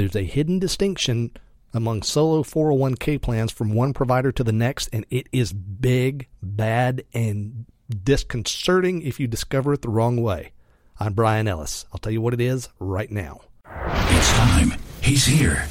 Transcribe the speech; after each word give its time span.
There's 0.00 0.16
a 0.16 0.22
hidden 0.22 0.58
distinction 0.58 1.32
among 1.74 2.04
solo 2.04 2.42
401k 2.42 3.20
plans 3.20 3.52
from 3.52 3.74
one 3.74 3.92
provider 3.92 4.32
to 4.32 4.42
the 4.42 4.50
next, 4.50 4.88
and 4.94 5.04
it 5.10 5.28
is 5.30 5.52
big, 5.52 6.26
bad, 6.42 7.04
and 7.12 7.66
disconcerting 8.02 9.02
if 9.02 9.20
you 9.20 9.28
discover 9.28 9.74
it 9.74 9.82
the 9.82 9.90
wrong 9.90 10.22
way. 10.22 10.52
I'm 10.98 11.12
Brian 11.12 11.46
Ellis. 11.46 11.84
I'll 11.92 11.98
tell 11.98 12.14
you 12.14 12.22
what 12.22 12.32
it 12.32 12.40
is 12.40 12.70
right 12.78 13.10
now. 13.10 13.42
It's 13.66 14.32
time. 14.32 14.72
He's 15.02 15.26
here. 15.26 15.66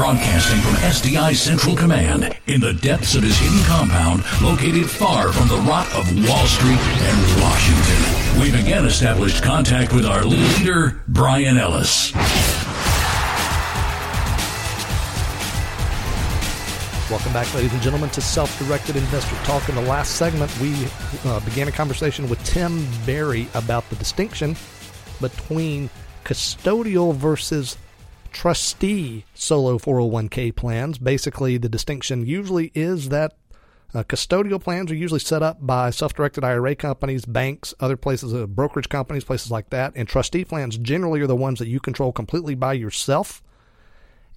Broadcasting 0.00 0.62
from 0.62 0.72
SDI 0.76 1.34
Central 1.36 1.76
Command 1.76 2.34
in 2.46 2.58
the 2.62 2.72
depths 2.72 3.14
of 3.16 3.22
his 3.22 3.36
hidden 3.36 3.62
compound 3.64 4.24
located 4.40 4.88
far 4.88 5.30
from 5.30 5.46
the 5.46 5.58
rot 5.68 5.86
of 5.92 6.06
Wall 6.26 6.46
Street 6.46 6.78
and 6.78 7.42
Washington. 7.42 8.40
We've 8.40 8.58
again 8.58 8.86
established 8.86 9.42
contact 9.42 9.92
with 9.92 10.06
our 10.06 10.24
leader, 10.24 11.02
Brian 11.06 11.58
Ellis. 11.58 12.14
Welcome 17.10 17.34
back, 17.34 17.52
ladies 17.52 17.74
and 17.74 17.82
gentlemen, 17.82 18.08
to 18.10 18.22
Self 18.22 18.58
Directed 18.58 18.96
Investor 18.96 19.36
Talk. 19.44 19.68
In 19.68 19.74
the 19.74 19.82
last 19.82 20.12
segment, 20.12 20.50
we 20.60 20.88
uh, 21.26 21.40
began 21.40 21.68
a 21.68 21.72
conversation 21.72 22.26
with 22.30 22.42
Tim 22.42 22.88
Berry 23.04 23.48
about 23.52 23.86
the 23.90 23.96
distinction 23.96 24.56
between 25.20 25.90
custodial 26.24 27.14
versus 27.14 27.76
trustee 28.32 29.24
solo 29.34 29.78
401k 29.78 30.54
plans. 30.54 30.98
Basically, 30.98 31.56
the 31.58 31.68
distinction 31.68 32.24
usually 32.26 32.70
is 32.74 33.08
that 33.08 33.34
uh, 33.92 34.04
custodial 34.04 34.62
plans 34.62 34.90
are 34.90 34.96
usually 34.96 35.20
set 35.20 35.42
up 35.42 35.58
by 35.60 35.90
self 35.90 36.14
directed 36.14 36.44
IRA 36.44 36.76
companies, 36.76 37.24
banks, 37.24 37.74
other 37.80 37.96
places, 37.96 38.32
uh, 38.32 38.46
brokerage 38.46 38.88
companies, 38.88 39.24
places 39.24 39.50
like 39.50 39.70
that. 39.70 39.92
And 39.96 40.08
trustee 40.08 40.44
plans 40.44 40.78
generally 40.78 41.20
are 41.20 41.26
the 41.26 41.36
ones 41.36 41.58
that 41.58 41.68
you 41.68 41.80
control 41.80 42.12
completely 42.12 42.54
by 42.54 42.74
yourself. 42.74 43.42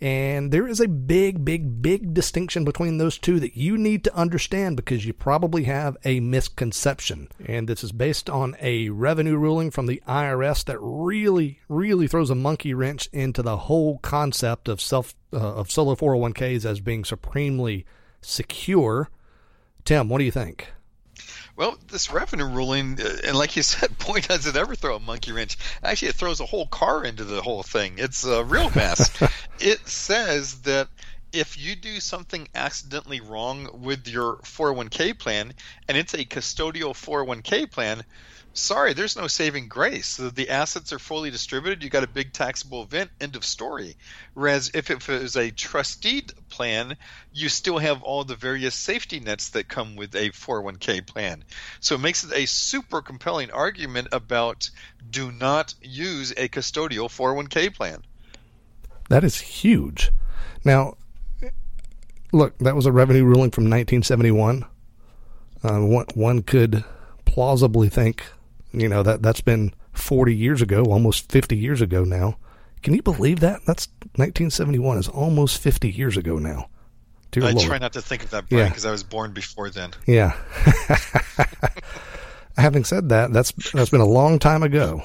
And 0.01 0.51
there 0.51 0.67
is 0.67 0.81
a 0.81 0.87
big, 0.87 1.45
big, 1.45 1.81
big 1.81 2.13
distinction 2.13 2.65
between 2.65 2.97
those 2.97 3.17
two 3.17 3.39
that 3.39 3.55
you 3.55 3.77
need 3.77 4.03
to 4.03 4.15
understand 4.15 4.75
because 4.75 5.05
you 5.05 5.13
probably 5.13 5.63
have 5.63 5.95
a 6.03 6.19
misconception. 6.19 7.29
And 7.45 7.69
this 7.69 7.83
is 7.83 7.93
based 7.93 8.29
on 8.29 8.57
a 8.61 8.89
revenue 8.89 9.37
ruling 9.37 9.71
from 9.71 9.85
the 9.85 10.01
IRS 10.07 10.65
that 10.65 10.77
really, 10.81 11.61
really 11.69 12.07
throws 12.07 12.29
a 12.29 12.35
monkey 12.35 12.73
wrench 12.73 13.07
into 13.13 13.41
the 13.41 13.57
whole 13.57 13.99
concept 13.99 14.67
of 14.67 14.81
self 14.81 15.15
uh, 15.31 15.37
of 15.37 15.71
solo 15.71 15.95
401ks 15.95 16.65
as 16.65 16.79
being 16.79 17.05
supremely 17.05 17.85
secure. 18.21 19.09
Tim, 19.85 20.09
what 20.09 20.19
do 20.19 20.25
you 20.25 20.31
think? 20.31 20.73
Well, 21.55 21.77
this 21.87 22.11
revenue 22.11 22.47
ruling, 22.47 22.99
uh, 22.99 23.17
and 23.25 23.37
like 23.37 23.55
you 23.55 23.63
said, 23.73 23.97
boy, 23.99 24.21
does 24.21 24.47
it 24.47 24.55
ever 24.55 24.75
throw 24.75 24.95
a 24.95 24.99
monkey 24.99 25.31
wrench. 25.31 25.57
Actually, 25.83 26.09
it 26.09 26.15
throws 26.15 26.39
a 26.39 26.45
whole 26.45 26.67
car 26.67 27.03
into 27.03 27.23
the 27.23 27.41
whole 27.41 27.63
thing. 27.63 27.95
It's 27.97 28.23
a 28.23 28.43
real 28.43 28.71
mess. 28.71 29.11
it 29.59 29.87
says 29.87 30.61
that 30.61 30.87
if 31.33 31.57
you 31.57 31.75
do 31.75 31.99
something 31.99 32.47
accidentally 32.53 33.19
wrong 33.19 33.81
with 33.81 34.07
your 34.07 34.37
401k 34.37 35.17
plan, 35.17 35.53
and 35.87 35.97
it's 35.97 36.13
a 36.13 36.25
custodial 36.25 36.93
401k 36.93 37.69
plan, 37.71 38.03
sorry, 38.53 38.93
there's 38.93 39.15
no 39.15 39.27
saving 39.27 39.67
grace. 39.67 40.17
The, 40.17 40.49
assets 40.49 40.93
are 40.93 40.99
fully 40.99 41.31
distributed. 41.31 41.83
You 41.83 41.89
got 41.89 42.03
a 42.03 42.07
big 42.07 42.33
taxable 42.33 42.83
event. 42.83 43.09
End 43.19 43.35
of 43.35 43.43
story. 43.43 43.97
Whereas 44.35 44.71
if 44.75 44.91
it 44.91 45.07
was 45.07 45.35
a 45.35 45.49
trustee 45.49 46.23
plan, 46.49 46.95
you 47.33 47.49
still 47.49 47.79
have 47.79 48.03
all 48.03 48.23
the 48.23 48.35
various 48.35 48.75
safety 48.75 49.19
nets 49.19 49.49
that 49.49 49.67
come 49.67 49.95
with 49.95 50.13
a 50.15 50.29
401k 50.29 51.07
plan. 51.07 51.43
So 51.79 51.95
it 51.95 52.01
makes 52.01 52.23
it 52.23 52.31
a 52.31 52.45
super 52.45 53.01
compelling 53.01 53.49
argument 53.49 54.09
about 54.11 54.69
do 55.09 55.31
not 55.31 55.73
use 55.81 56.31
a 56.31 56.47
custodial 56.47 57.09
401k 57.09 57.73
plan. 57.75 58.03
That 59.09 59.23
is 59.23 59.41
huge. 59.41 60.11
Now, 60.63 60.95
look, 62.33 62.57
that 62.59 62.75
was 62.75 62.85
a 62.85 62.91
revenue 62.91 63.23
ruling 63.23 63.51
from 63.51 63.65
1971. 63.65 64.65
Uh, 65.63 65.79
one, 65.79 66.05
one 66.13 66.41
could 66.41 66.83
plausibly 67.25 67.87
think 67.87 68.23
you 68.73 68.89
know 68.89 69.03
that 69.03 69.21
that's 69.21 69.41
been 69.41 69.73
40 69.93 70.35
years 70.35 70.61
ago, 70.61 70.83
almost 70.85 71.31
50 71.31 71.55
years 71.55 71.79
ago 71.79 72.03
now. 72.03 72.37
Can 72.81 72.93
you 72.93 73.01
believe 73.01 73.39
that? 73.39 73.61
That's 73.65 73.87
1971 74.15 74.97
is 74.97 75.07
almost 75.07 75.61
50 75.61 75.89
years 75.89 76.17
ago 76.17 76.37
now. 76.37 76.69
Dear 77.31 77.45
I 77.45 77.51
Lord. 77.51 77.65
try 77.65 77.77
not 77.77 77.93
to 77.93 78.01
think 78.01 78.23
of 78.23 78.31
that, 78.31 78.49
Brian, 78.49 78.67
because 78.67 78.83
yeah. 78.83 78.89
I 78.89 78.91
was 78.91 79.03
born 79.03 79.31
before 79.31 79.69
then. 79.69 79.91
Yeah. 80.05 80.37
Having 82.57 82.83
said 82.83 83.09
that, 83.09 83.31
that's 83.31 83.53
that's 83.71 83.89
been 83.89 84.01
a 84.01 84.05
long 84.05 84.37
time 84.37 84.63
ago. 84.63 85.01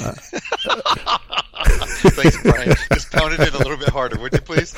Uh, 0.00 0.12
Thanks, 1.66 2.42
Brian. 2.42 2.74
Just 2.92 3.12
pound 3.12 3.34
it 3.34 3.54
a 3.54 3.58
little 3.58 3.76
bit 3.76 3.90
harder, 3.90 4.18
would 4.18 4.32
you 4.32 4.40
please? 4.40 4.74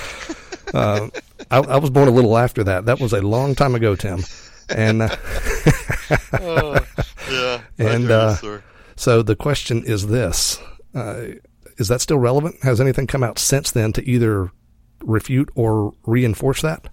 uh, 0.75 1.09
I, 1.51 1.59
I, 1.59 1.77
was 1.79 1.91
born 1.91 2.09
a 2.09 2.13
little 2.13 2.37
after 2.37 2.65
that. 2.65 2.87
That 2.87 3.01
was 3.01 3.13
a 3.13 3.21
long 3.21 3.55
time 3.55 3.75
ago, 3.75 3.95
Tim. 3.95 4.21
And 4.69 5.03
uh, 5.03 5.09
oh, 6.41 6.87
yeah. 7.31 7.61
And 7.79 8.11
uh, 8.11 8.37
so 8.97 9.23
the 9.23 9.37
question 9.37 9.85
is 9.85 10.09
this 10.09 10.59
uh, 10.95 11.23
Is 11.77 11.89
that 11.89 12.01
still 12.01 12.19
relevant? 12.19 12.63
Has 12.63 12.81
anything 12.81 13.07
come 13.07 13.23
out 13.23 13.39
since 13.39 13.71
then 13.71 13.93
to 13.95 14.05
either 14.05 14.51
refute 15.03 15.51
or 15.55 15.95
reinforce 16.05 16.63
that? 16.63 16.89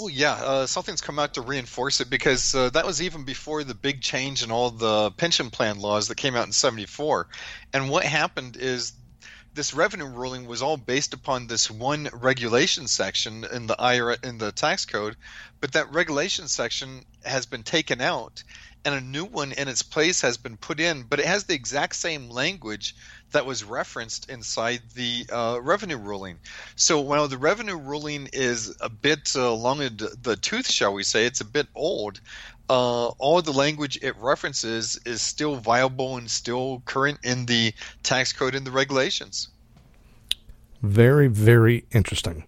Oh 0.00 0.06
yeah, 0.06 0.34
uh, 0.34 0.66
something's 0.66 1.00
come 1.00 1.18
out 1.18 1.34
to 1.34 1.40
reinforce 1.40 2.00
it 2.00 2.08
because 2.08 2.54
uh, 2.54 2.70
that 2.70 2.86
was 2.86 3.02
even 3.02 3.24
before 3.24 3.64
the 3.64 3.74
big 3.74 4.00
change 4.00 4.44
in 4.44 4.50
all 4.52 4.70
the 4.70 5.10
pension 5.12 5.50
plan 5.50 5.80
laws 5.80 6.06
that 6.06 6.14
came 6.14 6.36
out 6.36 6.46
in 6.46 6.52
'74. 6.52 7.26
And 7.72 7.90
what 7.90 8.04
happened 8.04 8.56
is 8.56 8.92
this 9.54 9.74
revenue 9.74 10.06
ruling 10.06 10.46
was 10.46 10.62
all 10.62 10.76
based 10.76 11.14
upon 11.14 11.46
this 11.46 11.70
one 11.70 12.08
regulation 12.12 12.86
section 12.86 13.44
in 13.52 13.66
the 13.66 13.80
IRA 13.80 14.16
in 14.22 14.38
the 14.38 14.52
tax 14.52 14.84
code, 14.84 15.16
but 15.60 15.72
that 15.72 15.92
regulation 15.92 16.48
section 16.48 17.04
has 17.24 17.46
been 17.46 17.62
taken 17.62 18.00
out 18.00 18.42
and 18.88 19.04
a 19.04 19.06
new 19.06 19.26
one 19.26 19.52
in 19.52 19.68
its 19.68 19.82
place 19.82 20.22
has 20.22 20.38
been 20.38 20.56
put 20.56 20.80
in, 20.80 21.02
but 21.02 21.20
it 21.20 21.26
has 21.26 21.44
the 21.44 21.54
exact 21.54 21.94
same 21.94 22.30
language 22.30 22.96
that 23.32 23.44
was 23.44 23.62
referenced 23.62 24.30
inside 24.30 24.80
the 24.94 25.26
uh, 25.30 25.58
revenue 25.62 25.98
ruling. 25.98 26.38
So 26.74 27.00
while 27.00 27.28
the 27.28 27.36
revenue 27.36 27.76
ruling 27.76 28.30
is 28.32 28.74
a 28.80 28.88
bit 28.88 29.32
uh, 29.36 29.52
long 29.52 29.82
in 29.82 29.98
the 30.22 30.38
tooth, 30.40 30.70
shall 30.70 30.94
we 30.94 31.02
say, 31.02 31.26
it's 31.26 31.42
a 31.42 31.44
bit 31.44 31.66
old. 31.74 32.20
Uh, 32.70 33.08
all 33.18 33.42
the 33.42 33.52
language 33.52 33.98
it 34.02 34.16
references 34.16 34.98
is 35.04 35.20
still 35.20 35.56
viable 35.56 36.16
and 36.16 36.30
still 36.30 36.82
current 36.86 37.18
in 37.22 37.44
the 37.44 37.74
tax 38.02 38.32
code 38.32 38.54
and 38.54 38.66
the 38.66 38.70
regulations. 38.70 39.48
Very, 40.80 41.28
very 41.28 41.84
interesting. 41.92 42.44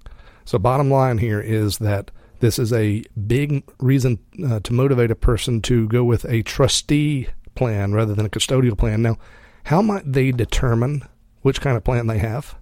So, 0.46 0.58
bottom 0.58 0.90
line 0.90 1.18
here 1.18 1.40
is 1.40 1.78
that 1.78 2.10
this 2.40 2.58
is 2.58 2.72
a 2.72 3.04
big 3.26 3.62
reason 3.78 4.18
uh, 4.44 4.60
to 4.60 4.72
motivate 4.72 5.10
a 5.10 5.16
person 5.16 5.62
to 5.62 5.86
go 5.88 6.04
with 6.04 6.24
a 6.24 6.42
trustee 6.42 7.28
plan 7.54 7.92
rather 7.92 8.14
than 8.14 8.26
a 8.26 8.30
custodial 8.30 8.76
plan. 8.76 9.02
Now, 9.02 9.18
how 9.64 9.82
might 9.82 10.10
they 10.10 10.32
determine 10.32 11.02
which 11.42 11.60
kind 11.60 11.76
of 11.76 11.84
plan 11.84 12.06
they 12.06 12.18
have? 12.18 12.56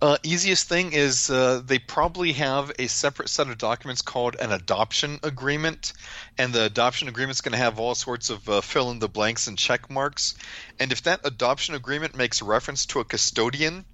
Uh, 0.00 0.18
easiest 0.22 0.68
thing 0.68 0.92
is 0.92 1.30
uh, 1.30 1.62
they 1.64 1.78
probably 1.78 2.32
have 2.32 2.70
a 2.78 2.86
separate 2.86 3.28
set 3.28 3.48
of 3.48 3.56
documents 3.56 4.02
called 4.02 4.36
an 4.38 4.52
adoption 4.52 5.18
agreement, 5.22 5.94
and 6.36 6.52
the 6.52 6.64
adoption 6.64 7.08
agreement 7.08 7.36
is 7.36 7.40
going 7.40 7.52
to 7.52 7.58
have 7.58 7.80
all 7.80 7.94
sorts 7.94 8.30
of 8.30 8.48
uh, 8.48 8.60
fill 8.60 8.90
in 8.90 8.98
the 8.98 9.08
blanks 9.08 9.46
and 9.46 9.56
check 9.56 9.90
marks. 9.90 10.34
And 10.78 10.92
if 10.92 11.02
that 11.02 11.20
adoption 11.24 11.74
agreement 11.74 12.14
makes 12.14 12.42
reference 12.42 12.86
to 12.86 13.00
a 13.00 13.04
custodian, 13.04 13.84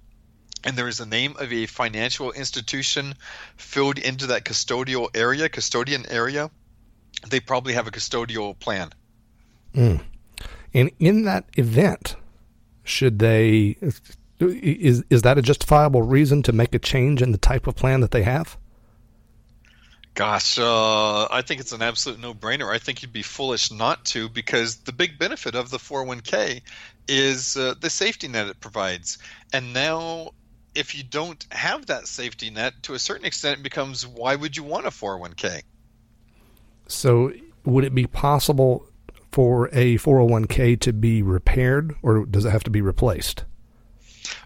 and 0.63 0.77
there 0.77 0.87
is 0.87 0.99
a 0.99 1.05
name 1.05 1.35
of 1.39 1.51
a 1.51 1.65
financial 1.65 2.31
institution 2.31 3.15
filled 3.57 3.97
into 3.97 4.27
that 4.27 4.45
custodial 4.45 5.09
area, 5.15 5.49
custodian 5.49 6.05
area, 6.09 6.49
they 7.27 7.39
probably 7.39 7.73
have 7.73 7.87
a 7.87 7.91
custodial 7.91 8.57
plan. 8.57 8.91
Mm. 9.75 10.01
And 10.73 10.91
in 10.99 11.23
that 11.23 11.45
event, 11.57 12.15
should 12.83 13.19
they 13.19 13.77
is 14.39 15.03
is 15.09 15.21
that 15.21 15.37
a 15.37 15.41
justifiable 15.41 16.01
reason 16.01 16.43
to 16.43 16.51
make 16.51 16.75
a 16.75 16.79
change 16.79 17.21
in 17.21 17.31
the 17.31 17.37
type 17.37 17.67
of 17.67 17.75
plan 17.75 18.01
that 18.01 18.11
they 18.11 18.23
have? 18.23 18.57
Gosh, 20.15 20.59
uh, 20.59 21.25
I 21.25 21.41
think 21.41 21.59
it's 21.59 21.71
an 21.71 21.81
absolute 21.81 22.19
no-brainer. 22.19 22.71
I 22.71 22.77
think 22.77 23.01
you'd 23.01 23.13
be 23.13 23.23
foolish 23.23 23.71
not 23.71 24.05
to 24.05 24.29
because 24.29 24.77
the 24.77 24.91
big 24.91 25.17
benefit 25.17 25.55
of 25.55 25.71
the 25.71 25.79
401k 25.79 26.61
is 27.07 27.57
uh, 27.57 27.73
the 27.79 27.89
safety 27.89 28.27
net 28.27 28.47
it 28.47 28.59
provides. 28.59 29.17
And 29.51 29.73
now 29.73 30.33
if 30.75 30.95
you 30.95 31.03
don't 31.03 31.45
have 31.51 31.87
that 31.87 32.07
safety 32.07 32.49
net, 32.49 32.73
to 32.83 32.93
a 32.93 32.99
certain 32.99 33.25
extent, 33.25 33.59
it 33.59 33.63
becomes 33.63 34.05
why 34.05 34.35
would 34.35 34.55
you 34.57 34.63
want 34.63 34.85
a 34.85 34.89
401k? 34.89 35.61
So, 36.87 37.31
would 37.65 37.85
it 37.85 37.95
be 37.95 38.07
possible 38.07 38.87
for 39.31 39.67
a 39.71 39.97
401k 39.97 40.79
to 40.81 40.93
be 40.93 41.21
repaired, 41.21 41.95
or 42.01 42.25
does 42.25 42.45
it 42.45 42.51
have 42.51 42.63
to 42.65 42.69
be 42.69 42.81
replaced? 42.81 43.45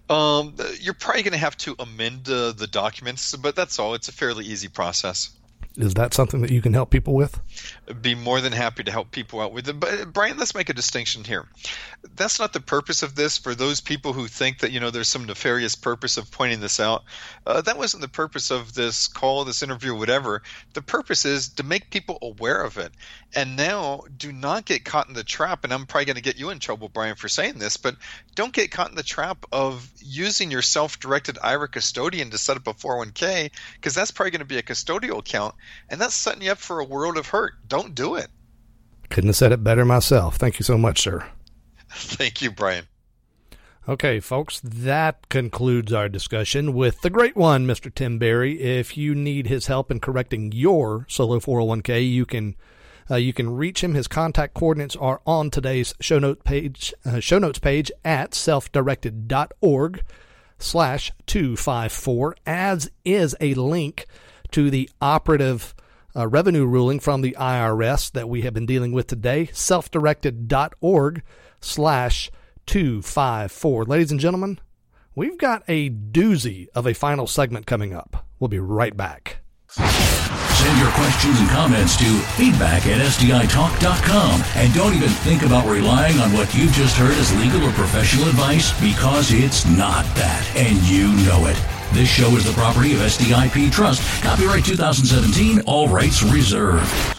Um, 0.10 0.56
you're 0.80 0.94
probably 0.94 1.24
going 1.24 1.34
to 1.34 1.40
have 1.40 1.58
to 1.58 1.76
amend 1.80 2.30
uh, 2.30 2.54
the 2.54 2.68
documents, 2.68 3.36
but 3.36 3.56
that's 3.56 3.80
all. 3.80 3.94
It's 3.96 4.08
a 4.08 4.14
fairly 4.14 4.46
easy 4.46 4.70
process. 4.70 5.30
Is 5.78 5.94
that 5.94 6.14
something 6.14 6.42
that 6.42 6.52
you 6.52 6.62
can 6.62 6.74
help 6.74 6.90
people 6.90 7.14
with? 7.14 7.40
Be 8.02 8.16
more 8.16 8.42
than 8.42 8.52
happy 8.52 8.84
to 8.84 8.92
help 8.92 9.12
people 9.12 9.40
out 9.40 9.54
with 9.54 9.70
it. 9.70 9.80
But 9.80 10.12
Brian, 10.12 10.38
let's 10.38 10.56
make 10.56 10.70
a 10.70 10.74
distinction 10.74 11.24
here. 11.24 11.46
That's 12.16 12.40
not 12.40 12.54
the 12.54 12.60
purpose 12.60 13.04
of 13.04 13.16
this. 13.16 13.38
For 13.38 13.54
those 13.54 13.80
people 13.80 14.14
who 14.14 14.28
think 14.28 14.60
that 14.60 14.72
you 14.72 14.80
know 14.80 14.90
there's 14.90 15.08
some 15.08 15.26
nefarious 15.26 15.76
purpose 15.76 16.18
of 16.18 16.32
pointing 16.32 16.60
this 16.60 16.80
out, 16.80 17.04
uh, 17.46 17.62
that 17.62 17.78
wasn't 17.78 18.02
the 18.02 18.08
purpose 18.08 18.50
of 18.50 18.74
this 18.74 19.08
call, 19.08 19.46
this 19.46 19.62
interview, 19.62 19.96
whatever. 19.96 20.42
The 20.74 20.82
purpose 20.82 21.26
is 21.26 21.50
to 21.50 21.64
make 21.64 21.92
people 21.92 22.18
aware 22.22 22.62
of 22.64 22.78
it. 22.78 22.92
And 23.36 23.56
now, 23.56 24.04
do 24.18 24.32
not 24.32 24.66
get 24.66 24.84
caught 24.84 25.08
in 25.08 25.14
the 25.14 25.24
trap. 25.24 25.64
And 25.64 25.74
I'm 25.74 25.86
probably 25.86 26.06
going 26.06 26.16
to 26.16 26.22
get 26.22 26.40
you 26.40 26.50
in 26.50 26.60
trouble, 26.60 26.90
Brian, 26.90 27.16
for 27.16 27.28
saying 27.28 27.60
this, 27.60 27.78
but 27.78 27.96
don't 28.36 28.54
get 28.54 28.72
caught 28.72 28.90
in 28.90 28.96
the 28.96 29.04
trap 29.04 29.46
of 29.52 29.88
using 30.02 30.50
your 30.50 30.62
self-directed 30.62 31.38
IRA 31.44 31.68
custodian 31.68 32.32
to 32.32 32.38
set 32.38 32.58
up 32.58 32.68
a 32.68 32.74
401k 32.74 33.52
because 33.76 33.94
that's 33.94 34.12
probably 34.12 34.32
going 34.32 34.40
to 34.40 34.46
be 34.46 34.58
a 34.58 34.64
custodial 34.64 35.20
account, 35.20 35.56
and 35.90 36.00
that's 36.00 36.16
setting 36.16 36.42
you 36.42 36.52
up 36.52 36.58
for 36.58 36.80
a 36.80 36.86
world 36.86 37.18
of 37.18 37.28
hurt. 37.28 37.54
Don't 37.68 37.96
do 37.96 38.16
it. 38.16 38.28
Couldn't 39.10 39.30
have 39.30 39.36
said 39.36 39.52
it 39.52 39.64
better 39.64 39.86
myself. 39.86 40.36
Thank 40.36 40.60
you 40.60 40.64
so 40.64 40.78
much, 40.78 41.02
sir. 41.02 41.26
Thank 41.90 42.42
you, 42.42 42.52
Brian. 42.52 42.88
Okay, 43.90 44.20
folks, 44.20 44.60
that 44.60 45.30
concludes 45.30 45.94
our 45.94 46.10
discussion 46.10 46.74
with 46.74 47.00
the 47.02 47.10
great 47.10 47.38
one, 47.38 47.66
Mr. 47.66 47.94
Tim 47.94 48.20
Berry. 48.20 48.60
If 48.62 48.98
you 48.98 49.16
need 49.16 49.48
his 49.48 49.68
help 49.68 49.90
in 49.90 50.02
correcting 50.02 50.52
your 50.52 51.06
solo 51.08 51.40
401k, 51.40 52.12
you 52.12 52.26
can 52.26 52.58
uh, 53.10 53.16
you 53.16 53.32
can 53.32 53.56
reach 53.56 53.82
him. 53.82 53.94
His 53.94 54.10
contact 54.10 54.54
coordinates 54.54 54.98
are 54.98 55.22
on 55.26 55.50
today's 55.50 55.94
show 56.02 56.20
note 56.20 56.44
page, 56.44 56.94
uh, 57.06 57.22
show 57.22 57.40
notes 57.40 57.60
page 57.60 57.90
at 58.04 58.32
selfdirected.org 58.32 60.04
slash 60.60 61.12
254, 61.28 62.36
as 62.46 62.92
is 63.06 63.38
a 63.40 63.54
link 63.54 64.06
to 64.52 64.70
the 64.70 64.90
operative 65.02 65.76
uh, 66.16 66.28
revenue 66.28 66.66
ruling 66.66 67.00
from 67.00 67.22
the 67.22 67.36
IRS 67.40 68.12
that 68.12 68.28
we 68.28 68.42
have 68.42 68.54
been 68.54 68.66
dealing 68.66 68.92
with 68.92 69.08
today, 69.08 69.48
selfdirected.org 69.48 71.24
slash 71.62 72.32
254. 72.66 73.86
Ladies 73.86 74.12
and 74.12 74.20
gentlemen, 74.20 74.60
we've 75.16 75.38
got 75.38 75.64
a 75.68 75.90
doozy 75.90 76.68
of 76.74 76.88
a 76.88 76.94
final 76.94 77.28
segment 77.28 77.66
coming 77.66 77.94
up. 77.94 78.26
We'll 78.40 78.48
be 78.48 78.60
right 78.60 78.96
back. 78.96 79.40
Send 79.70 80.80
your 80.80 80.92
questions 80.92 81.40
and 81.40 81.50
comments 81.50 81.98
to 81.98 82.06
feedback 82.36 82.88
at 82.88 83.00
SDITalk.com. 83.00 84.44
And 84.56 84.74
don't 84.74 84.96
even 84.96 85.10
think 85.10 85.44
about 85.44 85.70
relying 85.70 86.20
on 86.20 86.34
what 86.34 86.54
you've 86.56 86.72
just 86.72 86.98
heard 86.98 87.12
as 87.12 87.36
legal 87.38 87.64
or 87.64 87.72
professional 87.74 88.28
advice 88.28 88.72
because 88.82 89.32
it's 89.32 89.66
not 89.66 90.04
that. 90.16 90.52
And 90.56 90.78
you 90.90 91.14
know 91.26 91.46
it. 91.46 91.77
This 91.94 92.08
show 92.10 92.36
is 92.36 92.46
the 92.46 92.54
property 92.54 92.94
of 92.94 93.00
SDIP 93.00 93.72
Trust. 93.72 94.02
Copyright 94.24 94.66
2017, 94.66 95.62
all 95.66 95.88
rights 95.88 96.22
reserved. 96.22 97.17